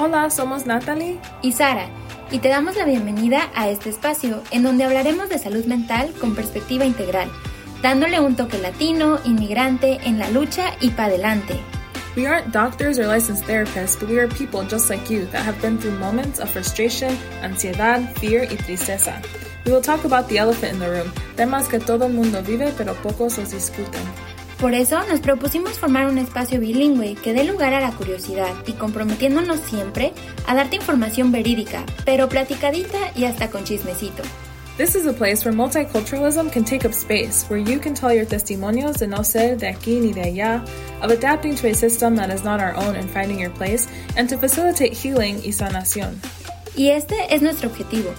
[0.00, 1.88] Hola, somos Natalie y Sara,
[2.30, 6.36] y te damos la bienvenida a este espacio en donde hablaremos de salud mental con
[6.36, 7.28] perspectiva integral,
[7.82, 11.60] dándole un toque latino, inmigrante, en la lucha y para adelante.
[12.16, 15.60] We aren't doctors or licensed therapists, but we are people just like you that have
[15.60, 19.20] been through moments of frustration, ansiedad, fear y tristeza.
[19.66, 22.72] We will talk about the elephant in the room, temas que todo el mundo vive
[22.78, 24.02] pero pocos los discuten.
[24.60, 28.72] Por eso nos propusimos formar un espacio bilingüe que dé lugar a la curiosidad y
[28.72, 30.12] comprometiéndonos siempre
[30.48, 34.24] a darte información verídica, pero platicadita y hasta con chismecito.
[34.76, 38.26] This is a place where multiculturalism can take up space, where you can tell your
[38.26, 40.64] testimonios de no ser de aquí ni de allá,
[41.02, 44.28] of adapting to a system that is not our own and finding your place, and
[44.28, 46.20] to facilitate healing y sanación.
[46.76, 48.10] Y este es nuestro objetivo.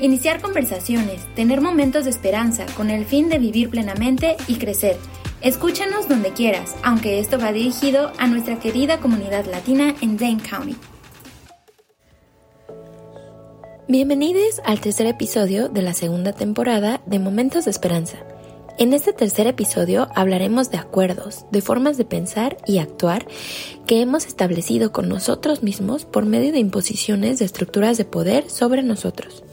[0.00, 4.96] Iniciar conversaciones, tener momentos de esperanza con el fin de vivir plenamente y crecer.
[5.40, 10.74] Escúchanos donde quieras, aunque esto va dirigido a nuestra querida comunidad latina en Dane County.
[13.86, 18.18] Bienvenidos al tercer episodio de la segunda temporada de Momentos de Esperanza.
[18.78, 23.24] En este tercer episodio hablaremos de acuerdos, de formas de pensar y actuar
[23.86, 28.82] que hemos establecido con nosotros mismos por medio de imposiciones de estructuras de poder sobre
[28.82, 29.44] nosotros.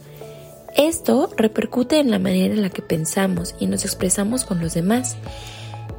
[0.76, 5.16] Esto repercute en la manera en la que pensamos y nos expresamos con los demás.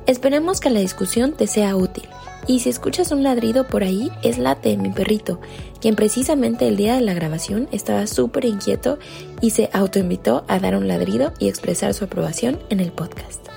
[0.06, 2.08] Esperemos que la discusión te sea útil
[2.46, 5.40] y si escuchas un ladrido por ahí, es Late, mi perrito,
[5.80, 9.00] quien precisamente el día de la grabación estaba súper inquieto
[9.40, 13.48] y se autoinvitó a dar un ladrido y expresar su aprobación en el podcast.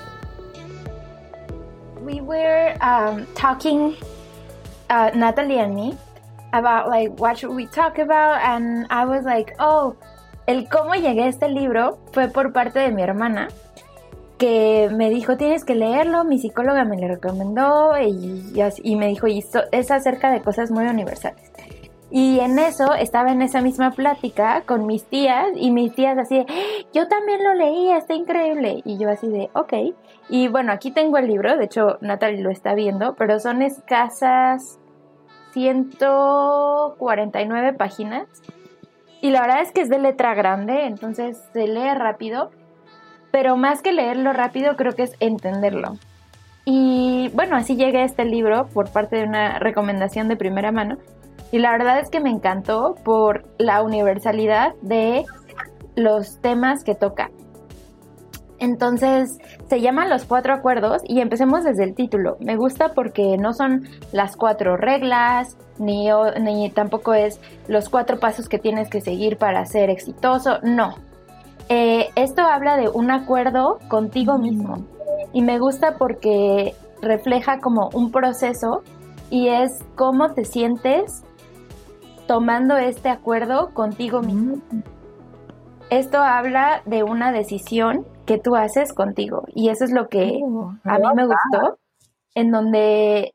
[2.04, 3.94] We were um, talking,
[4.90, 5.96] uh, Natalie and me,
[6.52, 9.96] about like what should we talk about, and I was like, oh,
[10.48, 13.50] el cómo llegué a este libro fue por parte de mi hermana
[14.40, 18.44] que me dijo, tienes que leerlo, mi psicóloga me lo recomendó y,
[18.84, 21.52] y, me dijo, y es acerca de cosas muy universales.
[22.10, 26.40] Y en eso estaba en esa misma plática con mis tías y mis tías así
[26.40, 26.48] de,
[26.92, 28.82] yo también lo leí, está increíble.
[28.84, 29.74] Y yo así de, ok.
[30.30, 34.80] Y bueno, aquí tengo el libro, de hecho Natalie lo está viendo, pero son escasas
[35.52, 38.28] 149 páginas.
[39.22, 42.50] Y la verdad es que es de letra grande, entonces se lee rápido
[43.32, 45.98] pero más que leerlo rápido creo que es entenderlo.
[46.66, 50.98] Y bueno, así llegué a este libro por parte de una recomendación de primera mano.
[51.52, 55.26] Y la verdad es que me encantó por la universalidad de
[55.96, 57.32] los temas que toca.
[58.60, 59.38] Entonces
[59.70, 62.38] se llaman los cuatro acuerdos y empecemos desde el título.
[62.40, 66.10] Me gusta porque no son las cuatro reglas, ni,
[66.42, 70.60] ni tampoco es los cuatro pasos que tienes que seguir para ser exitoso.
[70.62, 70.96] No,
[71.70, 74.86] eh, esto habla de un acuerdo contigo mismo.
[75.34, 78.84] Y me gusta porque refleja como un proceso
[79.30, 81.24] y es cómo te sientes
[82.28, 84.62] tomando este acuerdo contigo mismo.
[85.90, 89.44] Esto habla de una decisión que tú haces contigo.
[89.54, 91.80] Y eso es lo que oh, a mí me gustó,
[92.36, 93.34] en donde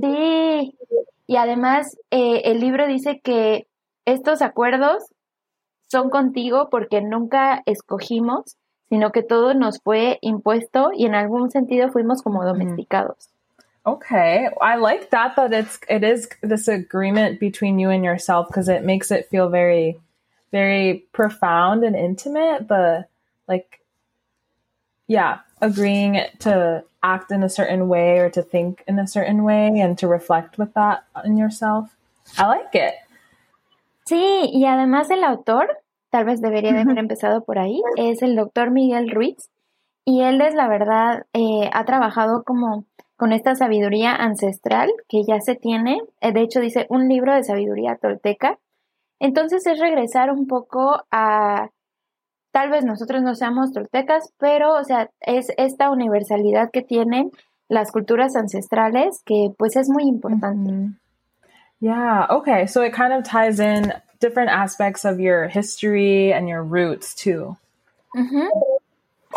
[0.00, 0.76] sí,
[1.26, 3.66] y además eh, el libro dice que
[4.04, 4.98] estos acuerdos
[5.88, 8.56] son contigo porque nunca escogimos,
[8.88, 13.30] sino que todo nos fue impuesto y en algún sentido fuimos como domesticados.
[13.84, 18.68] Okay, I like that that it's it is this agreement between you and yourself because
[18.68, 19.98] it makes it feel very
[20.52, 23.08] very profound and intimate, but
[23.46, 23.80] like
[25.06, 29.80] yeah, agreeing to act in a certain way or to think in a certain way
[29.80, 31.96] and to reflect with that in yourself.
[32.36, 32.94] I like it.
[34.08, 35.68] Sí, y además el autor,
[36.08, 39.50] tal vez debería de haber empezado por ahí, es el doctor Miguel Ruiz.
[40.06, 42.86] Y él es, la verdad, eh, ha trabajado como
[43.18, 46.00] con esta sabiduría ancestral que ya se tiene.
[46.22, 48.58] Eh, de hecho, dice un libro de sabiduría tolteca.
[49.20, 51.68] Entonces es regresar un poco a,
[52.50, 57.30] tal vez nosotros no seamos toltecas, pero, o sea, es esta universalidad que tienen
[57.68, 60.96] las culturas ancestrales que pues es muy importante.
[61.80, 62.66] Yeah, okay.
[62.66, 67.56] So it kind of ties in different aspects of your history and your roots too.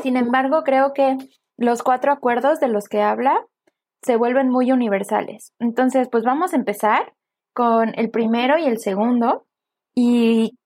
[0.01, 1.17] Sin embargo, creo que
[1.57, 3.45] los cuatro acuerdos de los que habla
[4.01, 5.53] se vuelven muy universales.
[5.59, 7.13] Entonces, pues vamos a empezar
[7.53, 9.45] con el primero y el segundo.
[9.94, 10.57] Y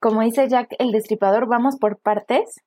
[0.00, 2.60] como dice Jack el destripador, vamos por partes.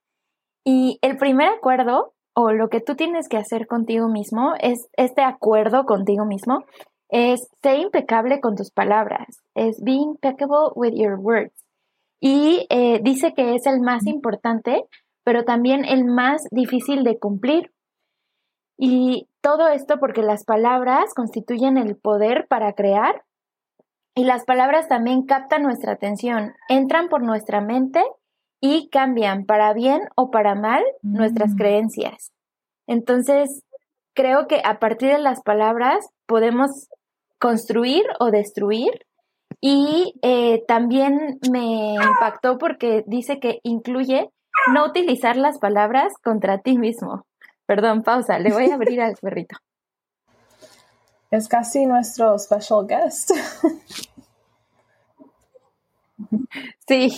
[0.63, 5.21] Y el primer acuerdo, o lo que tú tienes que hacer contigo mismo, es este
[5.21, 6.63] acuerdo contigo mismo,
[7.09, 11.53] es ser impecable con tus palabras, es be impeccable with your words.
[12.19, 14.85] Y eh, dice que es el más importante,
[15.23, 17.71] pero también el más difícil de cumplir.
[18.77, 23.23] Y todo esto porque las palabras constituyen el poder para crear
[24.17, 28.01] Y las palabras también captan nuestra atención, entran por nuestra mente
[28.61, 31.57] y cambian para bien o para mal nuestras Mm.
[31.57, 32.31] creencias.
[32.87, 33.63] Entonces,
[34.15, 36.87] creo que a partir de las palabras podemos
[37.39, 39.05] construir o destruir.
[39.61, 44.29] Y eh, también me impactó porque dice que incluye
[44.73, 47.25] no utilizar las palabras contra ti mismo.
[47.65, 49.57] Perdón, pausa, le voy a abrir al perrito.
[51.31, 53.31] Es casi nuestro special guest.
[56.87, 57.17] Sí,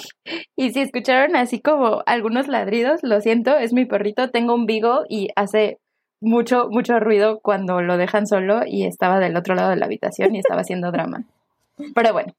[0.56, 5.04] y si escucharon así como algunos ladridos, lo siento, es mi perrito, tengo un vigo
[5.10, 5.80] y hace
[6.20, 10.36] mucho, mucho ruido cuando lo dejan solo y estaba del otro lado de la habitación
[10.36, 11.24] y estaba haciendo drama.
[11.94, 12.34] Pero bueno,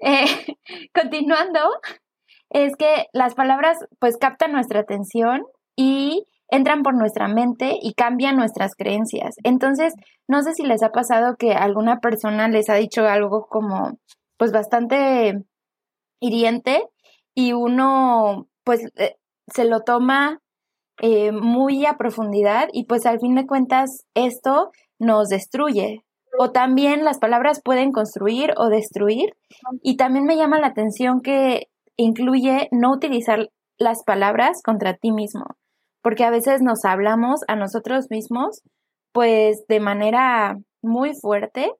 [0.00, 0.24] eh,
[0.94, 1.60] continuando,
[2.50, 5.44] es que las palabras pues captan nuestra atención
[5.76, 9.36] y entran por nuestra mente y cambian nuestras creencias.
[9.44, 9.94] Entonces,
[10.26, 13.98] no sé si les ha pasado que alguna persona les ha dicho algo como
[14.36, 15.44] pues bastante
[16.18, 16.82] hiriente
[17.34, 19.16] y uno pues eh,
[19.46, 20.40] se lo toma
[21.00, 26.04] eh, muy a profundidad y pues al fin de cuentas esto nos destruye.
[26.38, 29.34] O también las palabras pueden construir o destruir.
[29.82, 33.48] Y también me llama la atención que incluye no utilizar
[33.78, 35.44] las palabras contra ti mismo,
[36.02, 38.62] porque a veces nos hablamos a nosotros mismos
[39.12, 41.72] pues de manera muy fuerte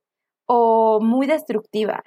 [0.46, 2.02] o muy destructiva.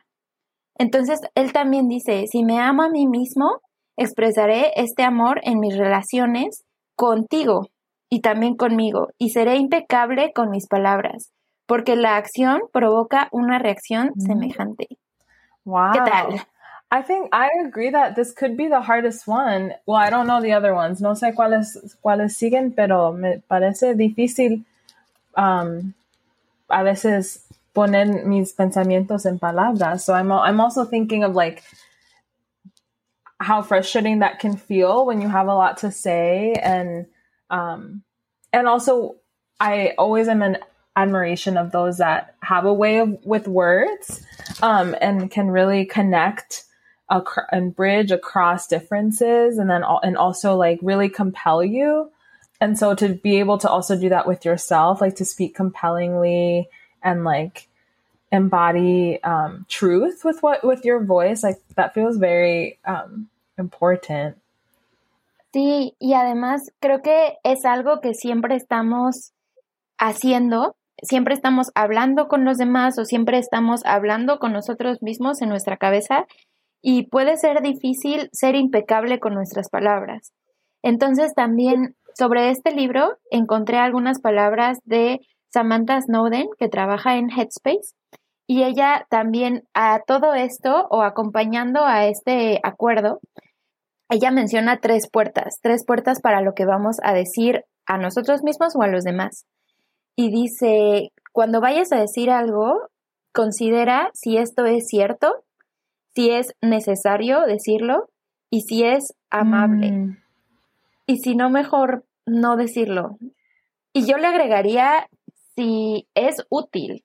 [0.77, 3.61] Entonces, él también dice, si me amo a mí mismo,
[3.97, 6.65] expresaré este amor en mis relaciones
[6.95, 7.69] contigo
[8.09, 11.31] y también conmigo, y seré impecable con mis palabras,
[11.65, 14.21] porque la acción provoca una reacción Mm.
[14.21, 14.87] semejante.
[15.65, 15.93] Wow.
[15.93, 16.41] ¿Qué tal?
[16.91, 19.73] I think I agree that this could be the hardest one.
[19.87, 21.01] Well, I don't know the other ones.
[21.01, 24.65] No sé cuáles, cuáles siguen, pero me parece difícil
[25.35, 25.93] um,
[26.69, 30.03] a veces poner mis pensamientos en palabras.
[30.03, 31.63] So I'm, I'm also thinking of like
[33.43, 36.53] how frustrating that can feel when you have a lot to say.
[36.53, 37.05] And
[37.49, 38.03] um,
[38.51, 39.17] and also
[39.59, 40.57] I always am in
[40.95, 44.25] admiration of those that have a way of with words
[44.61, 46.63] um, and can really connect
[47.11, 52.11] ac- and bridge across differences and then and also like really compel you.
[52.61, 56.69] And so to be able to also do that with yourself like to speak compellingly
[57.01, 57.67] and like
[58.31, 64.37] embody um, truth with what with your voice like that feels very um, important
[65.53, 69.33] Sí, y además creo que es algo que siempre estamos
[69.99, 75.49] haciendo, siempre estamos hablando con los demás o siempre estamos hablando con nosotros mismos en
[75.49, 76.25] nuestra cabeza
[76.81, 80.33] y puede ser difícil ser impecable con nuestras palabras.
[80.81, 85.19] Entonces también sobre este libro encontré algunas palabras de
[85.49, 87.93] Samantha Snowden que trabaja en Headspace
[88.47, 93.19] y ella también a todo esto o acompañando a este acuerdo
[94.13, 98.75] ella menciona tres puertas, tres puertas para lo que vamos a decir a nosotros mismos
[98.75, 99.47] o a los demás.
[100.15, 102.89] Y dice, cuando vayas a decir algo,
[103.33, 105.43] considera si esto es cierto,
[106.13, 108.07] si es necesario decirlo
[108.51, 109.91] y si es amable.
[109.91, 110.17] Mm.
[111.07, 113.17] Y si no, mejor no decirlo.
[113.93, 115.07] Y yo le agregaría
[115.55, 117.03] si es útil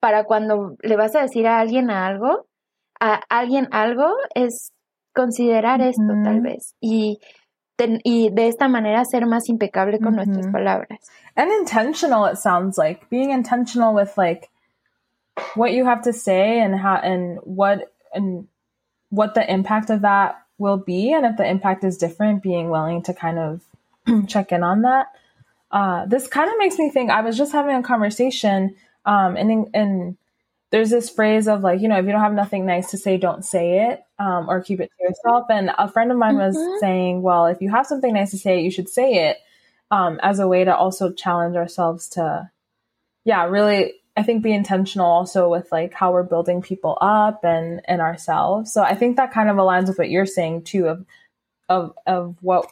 [0.00, 2.46] para cuando le vas a decir a alguien algo,
[2.98, 4.72] a alguien algo, es
[5.14, 7.18] considerar esto tal vez y,
[7.76, 10.98] ten- y de esta manera ser más impecable con nuestras palabras.
[11.36, 13.08] and intentional it sounds like.
[13.10, 14.48] Being intentional with like
[15.54, 18.46] what you have to say and how and what and
[19.10, 23.02] what the impact of that will be and if the impact is different being willing
[23.02, 23.62] to kind of
[24.28, 25.06] check in on that.
[25.72, 28.74] Uh, this kind of makes me think i was just having a conversation
[29.06, 30.16] um, and and
[30.72, 33.16] there's this phrase of like you know if you don't have nothing nice to say
[33.16, 36.56] don't say it um, or keep it to yourself and a friend of mine was
[36.56, 36.78] Mhm.
[36.80, 39.38] saying well if you have something nice to say you should say it
[39.90, 42.50] um, as a way to also challenge ourselves to
[43.24, 47.80] yeah really i think be intentional also with like how we're building people up and
[47.86, 51.04] and ourselves so i think that kind of aligns with what you're saying too of
[51.68, 52.70] of of what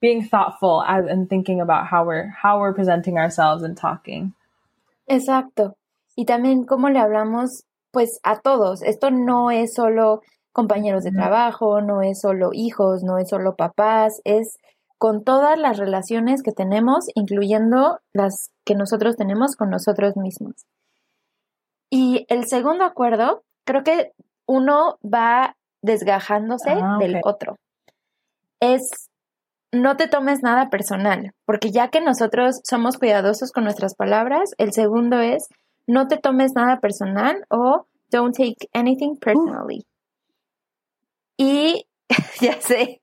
[0.00, 4.32] being thoughtful as, and thinking about how we're how we're presenting ourselves and talking
[5.08, 5.74] Exacto.
[6.16, 8.80] Y también cómo le hablamos pues a todos.
[8.82, 10.20] Esto no es solo
[10.52, 14.58] compañeros de trabajo, no es solo hijos, no es solo papás, es
[14.98, 20.66] con todas las relaciones que tenemos, incluyendo las que nosotros tenemos con nosotros mismos.
[21.88, 24.12] Y el segundo acuerdo, creo que
[24.46, 27.56] uno va desgajándose Ah, del otro.
[28.60, 29.08] Es
[29.72, 34.72] no te tomes nada personal, porque ya que nosotros somos cuidadosos con nuestras palabras, el
[34.72, 35.48] segundo es
[35.86, 39.86] no te tomes nada personal o Don't take anything personally.
[41.40, 41.86] Y
[42.42, 43.00] ya sé,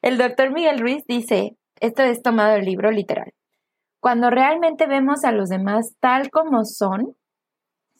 [0.00, 3.34] el doctor Miguel Ruiz dice, esto es tomado del libro literal,
[4.00, 7.14] cuando realmente vemos a los demás tal como son,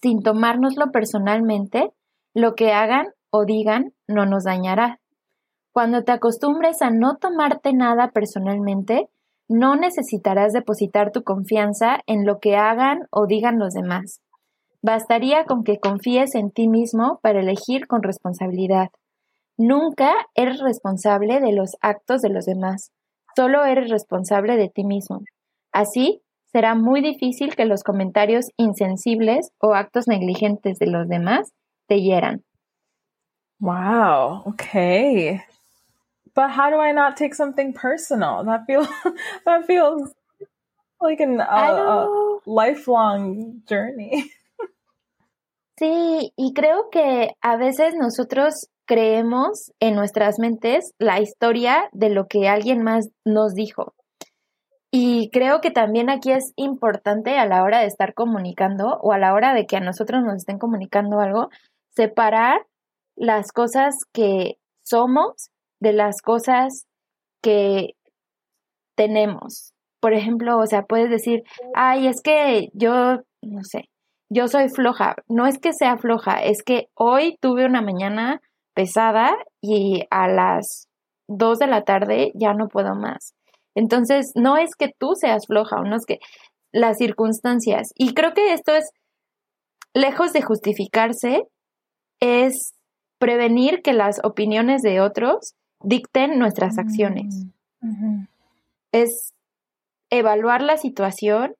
[0.00, 1.90] sin tomárnoslo personalmente,
[2.32, 5.00] lo que hagan o digan no nos dañará.
[5.70, 9.10] Cuando te acostumbres a no tomarte nada personalmente,
[9.48, 14.22] no necesitarás depositar tu confianza en lo que hagan o digan los demás.
[14.80, 18.88] Bastaría con que confíes en ti mismo para elegir con responsabilidad.
[19.56, 22.90] Nunca eres responsable de los actos de los demás,
[23.36, 25.20] solo eres responsable de ti mismo.
[25.72, 31.52] Así, será muy difícil que los comentarios insensibles o actos negligentes de los demás
[31.88, 32.44] te hieran.
[33.60, 35.42] Wow, okay.
[36.34, 38.44] But how do I not take something personal?
[38.44, 38.88] That feels
[39.46, 40.12] that feels
[41.00, 42.08] like an, a
[42.46, 44.30] lifelong journey.
[45.76, 52.26] Sí, y creo que a veces nosotros creemos en nuestras mentes la historia de lo
[52.26, 53.94] que alguien más nos dijo.
[54.90, 59.18] Y creo que también aquí es importante a la hora de estar comunicando o a
[59.18, 61.48] la hora de que a nosotros nos estén comunicando algo,
[61.90, 62.60] separar
[63.16, 65.50] las cosas que somos
[65.80, 66.86] de las cosas
[67.42, 67.96] que
[68.94, 69.72] tenemos.
[70.00, 71.42] Por ejemplo, o sea, puedes decir,
[71.74, 73.88] ay, es que yo, no sé,
[74.28, 75.16] yo soy floja.
[75.28, 78.40] No es que sea floja, es que hoy tuve una mañana
[78.74, 80.88] pesada y a las
[81.28, 83.34] dos de la tarde ya no puedo más.
[83.74, 86.18] Entonces, no es que tú seas floja o no es que
[86.72, 87.90] las circunstancias.
[87.94, 88.90] Y creo que esto es,
[89.94, 91.44] lejos de justificarse,
[92.20, 92.74] es
[93.18, 97.46] prevenir que las opiniones de otros dicten nuestras acciones.
[97.80, 98.24] Mm,
[98.92, 99.34] es
[100.10, 101.54] evaluar la situación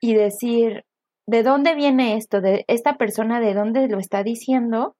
[0.00, 0.84] y decir,
[1.26, 2.40] ¿de dónde viene esto?
[2.40, 4.96] ¿De esta persona de dónde lo está diciendo?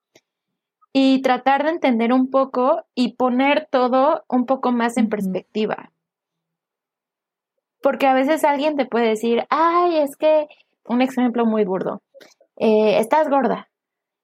[0.93, 5.91] Y tratar de entender un poco y poner todo un poco más en perspectiva.
[7.83, 10.47] Porque a veces alguien te puede decir, ay, es que,
[10.85, 12.03] un ejemplo muy burdo,
[12.57, 13.69] eh, estás gorda.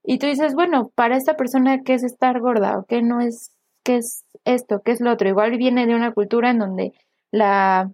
[0.04, 2.78] Y tú dices, bueno, para esta persona, ¿qué es estar gorda?
[2.78, 4.80] ¿O qué no es, qué es esto?
[4.84, 5.28] ¿Qué es lo otro?
[5.28, 6.92] Igual viene de una cultura en donde
[7.30, 7.90] la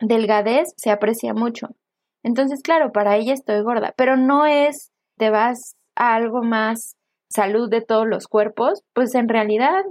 [0.00, 1.68] delgadez se aprecia mucho.
[2.22, 6.96] Entonces, claro, para ella estoy gorda, pero no es, te vas a algo más
[7.34, 9.82] salud de todos los cuerpos, pues en realidad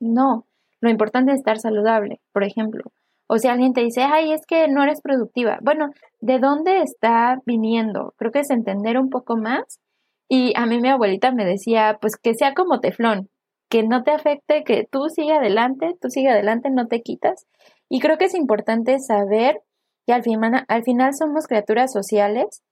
[0.00, 0.46] no.
[0.80, 2.84] Lo importante es estar saludable, por ejemplo.
[3.28, 5.58] O si alguien te dice, ay, es que no eres productiva.
[5.62, 5.90] Bueno,
[6.20, 8.14] ¿de dónde está viniendo?
[8.16, 9.80] Creo que es entender un poco más.
[10.28, 13.28] Y a mí mi abuelita me decía, pues que sea como teflón,
[13.68, 17.46] que no te afecte, que tú sigue adelante, tú sigue adelante, no te quitas.
[17.88, 19.60] Y creo que es importante saber
[20.06, 22.62] que al final, al final somos criaturas sociales,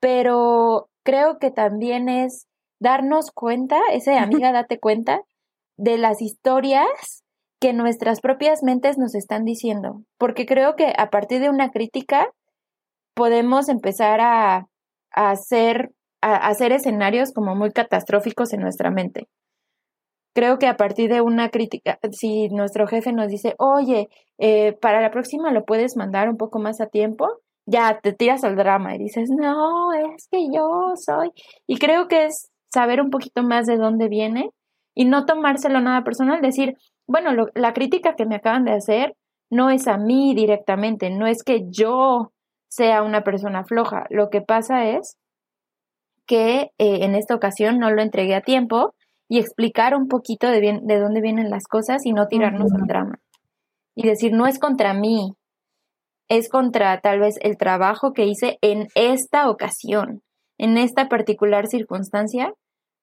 [0.00, 2.46] pero creo que también es
[2.80, 5.20] darnos cuenta, ese amiga, date cuenta,
[5.76, 7.24] de las historias
[7.60, 12.28] que nuestras propias mentes nos están diciendo, porque creo que a partir de una crítica
[13.14, 14.68] podemos empezar a,
[15.10, 19.26] hacer, a hacer escenarios como muy catastróficos en nuestra mente.
[20.34, 24.08] Creo que a partir de una crítica, si nuestro jefe nos dice, oye,
[24.38, 27.26] eh, para la próxima lo puedes mandar un poco más a tiempo,
[27.66, 31.32] ya te tiras al drama y dices, no, es que yo soy.
[31.66, 34.50] Y creo que es saber un poquito más de dónde viene
[34.94, 39.14] y no tomárselo nada personal, decir, bueno, la crítica que me acaban de hacer
[39.50, 42.32] no es a mí directamente, no es que yo
[42.68, 44.04] sea una persona floja.
[44.10, 45.16] Lo que pasa es
[46.26, 48.94] que eh, en esta ocasión no lo entregué a tiempo
[49.28, 52.86] y explicar un poquito de, bien, de dónde vienen las cosas y no tirarnos al
[52.86, 53.20] drama.
[53.94, 55.34] Y decir, no es contra mí,
[56.28, 60.22] es contra tal vez el trabajo que hice en esta ocasión,
[60.58, 62.52] en esta particular circunstancia,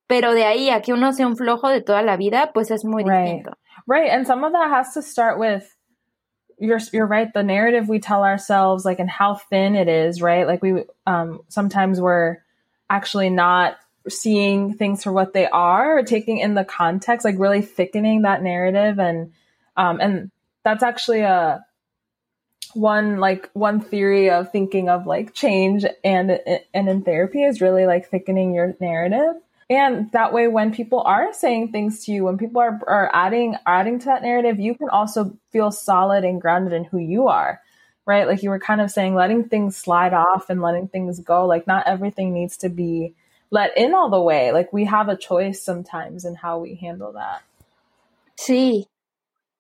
[0.08, 2.86] pero de ahí a que uno sea un flojo de toda la vida, pues es
[2.86, 3.58] muy distinto.
[3.88, 4.12] Right.
[4.12, 5.66] And some of that has to start with
[6.58, 10.48] you're you're right the narrative we tell ourselves like and how thin it is right
[10.48, 12.38] like we um sometimes we're
[12.90, 13.76] actually not
[14.08, 18.42] seeing things for what they are or taking in the context like really thickening that
[18.42, 19.34] narrative and
[19.76, 20.32] um and
[20.64, 21.66] that's actually a
[22.74, 26.40] one like one theory of thinking of like change and
[26.74, 29.36] and in therapy is really like thickening your narrative
[29.70, 33.56] and that way, when people are saying things to you, when people are, are adding
[33.66, 37.62] adding to that narrative, you can also feel solid and grounded in who you are,
[38.06, 38.28] right?
[38.28, 41.48] Like you were kind of saying, letting things slide off and letting things go.
[41.48, 43.16] Like not everything needs to be
[43.50, 44.52] let in all the way.
[44.52, 47.42] Like we have a choice sometimes in how we handle that.
[48.38, 48.86] Sí,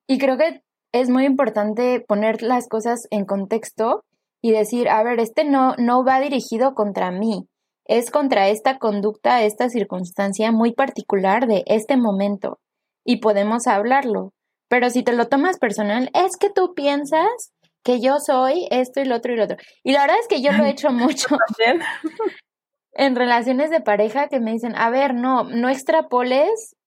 [0.07, 0.61] y creo que
[0.95, 4.05] es muy importante poner las cosas en contexto
[4.41, 7.49] y decir, a ver, este no, no va dirigido contra mí,
[7.83, 12.59] es contra esta conducta, esta circunstancia muy particular de este momento
[13.03, 14.31] y podemos hablarlo.
[14.69, 17.51] Pero si te lo tomas personal, es que tú piensas
[17.83, 19.57] que yo soy esto y lo otro y lo otro.
[19.83, 21.27] Y la verdad es que yo lo he hecho mucho
[22.93, 26.77] en relaciones de pareja que me dicen, a ver, no, no extrapoles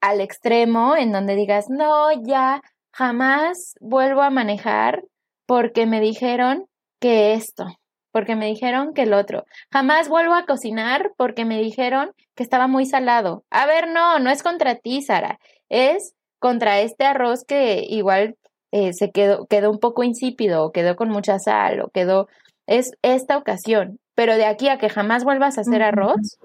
[0.00, 2.62] al extremo en donde digas, no, ya
[2.98, 5.04] jamás vuelvo a manejar
[5.46, 6.66] porque me dijeron
[7.00, 7.66] que esto,
[8.10, 9.44] porque me dijeron que el otro.
[9.72, 13.44] Jamás vuelvo a cocinar porque me dijeron que estaba muy salado.
[13.50, 15.38] A ver, no, no es contra ti, Sara,
[15.68, 18.36] es contra este arroz que igual
[18.72, 22.26] eh, se quedó, quedó un poco insípido, o quedó con mucha sal, o quedó,
[22.66, 24.00] es esta ocasión.
[24.16, 26.36] Pero de aquí a que jamás vuelvas a hacer arroz,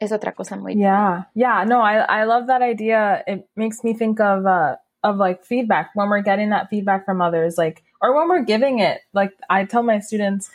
[0.00, 0.74] es otra cosa muy.
[0.74, 3.22] Yeah, yeah, no, I, I love that idea.
[3.28, 7.20] It makes me think of, uh, of like feedback when we're getting that feedback from
[7.20, 9.02] others, like, or when we're giving it.
[9.12, 10.50] Like, I tell my students,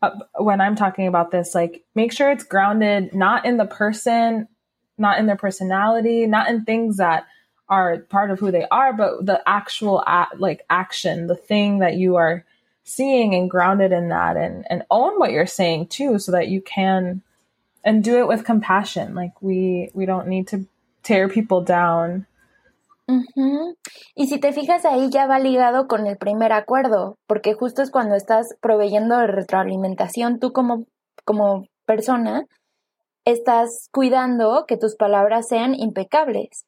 [0.00, 4.48] uh, when I'm talking about this, like, make sure it's grounded not in the person,
[4.96, 7.26] not in their personality, not in things that
[7.68, 10.02] are part of who they are, but the actual
[10.38, 12.44] like action, the thing that you are
[12.84, 16.60] seeing and grounded in that and, and own what you're saying too, so that you
[16.60, 17.22] can,
[17.84, 19.14] and do it with compassion.
[19.14, 20.66] Like we, we don't need to
[21.02, 22.26] tear people down.
[24.14, 27.90] Y si te fijas ahí ya va ligado con el primer acuerdo, porque justo es
[27.90, 30.84] cuando estás proveyendo de retroalimentación, tú como,
[31.24, 32.46] como persona
[33.24, 36.64] estás cuidando que tus palabras sean impecables.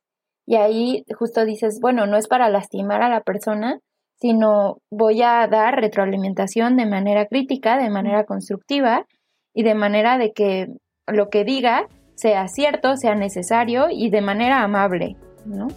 [0.46, 3.78] Y ahí justo dices, bueno, no es para lastimar a la persona,
[4.20, 9.06] sino voy a dar retroalimentación de manera crítica, de manera constructiva
[9.54, 10.68] y de manera de que
[11.06, 15.68] lo que diga sea cierto, sea necesario y de manera amable, ¿no?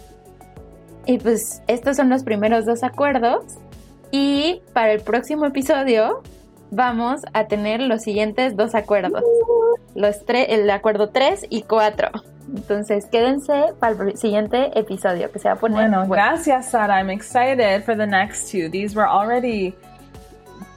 [1.06, 3.44] Y pues estos son los primeros dos acuerdos
[4.10, 6.22] y para el próximo episodio
[6.70, 9.22] vamos a tener los siguientes dos acuerdos,
[9.94, 12.10] los el acuerdo 3 y 4.
[12.54, 15.88] Entonces, quédense para el siguiente episodio que se va a poner.
[15.88, 17.00] Bueno, gracias, Sara.
[17.00, 18.68] I'm excited for the next two.
[18.68, 19.74] These were already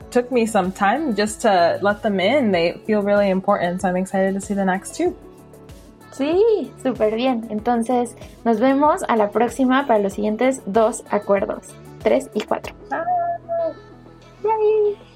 [0.09, 2.51] took me some time just to let them in.
[2.51, 5.15] They feel really important, so I'm excited to see the next two.
[6.11, 7.47] Sí, súper bien.
[7.49, 11.67] Entonces, nos vemos a la próxima para los siguientes dos acuerdos,
[12.01, 12.73] tres y cuatro.
[14.41, 15.08] Bye.